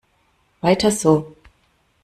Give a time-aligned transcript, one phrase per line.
[0.61, 1.35] Weiter so!